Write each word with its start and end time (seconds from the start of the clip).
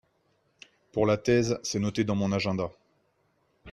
pour 0.91 1.05
la 1.05 1.15
thèse, 1.15 1.59
c'est 1.61 1.77
noté 1.77 2.03
dans 2.03 2.15
mon 2.15 2.31
agenda. 2.31 2.71